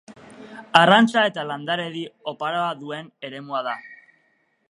[0.79, 2.01] Arrantza eta landaredi
[2.33, 3.77] oparoa duen eremua da.